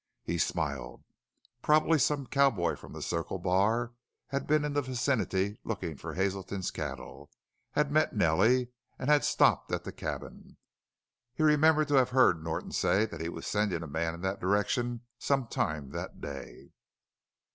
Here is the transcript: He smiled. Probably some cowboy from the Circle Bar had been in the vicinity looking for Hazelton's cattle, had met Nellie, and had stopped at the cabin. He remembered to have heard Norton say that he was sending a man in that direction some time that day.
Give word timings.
He 0.23 0.39
smiled. 0.39 1.03
Probably 1.61 1.99
some 1.99 2.25
cowboy 2.25 2.75
from 2.75 2.91
the 2.93 3.03
Circle 3.03 3.37
Bar 3.37 3.93
had 4.29 4.47
been 4.47 4.65
in 4.65 4.73
the 4.73 4.81
vicinity 4.81 5.59
looking 5.63 5.95
for 5.95 6.15
Hazelton's 6.15 6.71
cattle, 6.71 7.29
had 7.73 7.91
met 7.91 8.15
Nellie, 8.15 8.69
and 8.97 9.11
had 9.11 9.23
stopped 9.23 9.71
at 9.71 9.83
the 9.83 9.91
cabin. 9.91 10.57
He 11.35 11.43
remembered 11.43 11.87
to 11.89 11.93
have 11.97 12.09
heard 12.09 12.43
Norton 12.43 12.71
say 12.71 13.05
that 13.05 13.21
he 13.21 13.29
was 13.29 13.45
sending 13.45 13.83
a 13.83 13.87
man 13.87 14.15
in 14.15 14.21
that 14.21 14.39
direction 14.41 15.01
some 15.19 15.45
time 15.45 15.91
that 15.91 16.19
day. 16.19 16.71